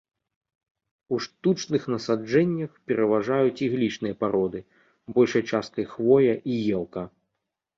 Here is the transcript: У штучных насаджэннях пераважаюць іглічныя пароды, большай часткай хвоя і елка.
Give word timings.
У 1.15 1.19
штучных 1.25 1.83
насаджэннях 1.95 2.71
пераважаюць 2.91 3.63
іглічныя 3.67 4.15
пароды, 4.23 4.59
большай 5.19 5.47
часткай 5.55 5.85
хвоя 5.93 6.33
і 6.57 6.61
елка. 6.81 7.07